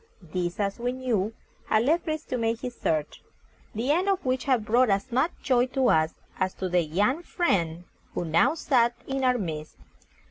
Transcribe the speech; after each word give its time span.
This, 0.33 0.59
as 0.59 0.79
we 0.79 0.93
knew, 0.93 1.31
had 1.67 1.83
led 1.83 2.01
Fritz 2.01 2.23
to 2.23 2.37
make 2.39 2.61
his 2.61 2.73
search, 2.73 3.21
the 3.75 3.91
end 3.91 4.09
of 4.09 4.25
which 4.25 4.45
had 4.45 4.65
brought 4.65 4.89
as 4.89 5.11
much 5.11 5.29
joy 5.43 5.67
to 5.67 5.89
us 5.89 6.15
as 6.39 6.55
to 6.55 6.67
the 6.67 6.81
young 6.81 7.21
friend 7.21 7.83
who 8.15 8.25
now 8.25 8.55
sat 8.55 8.95
in 9.05 9.23
our 9.23 9.37
midst. 9.37 9.75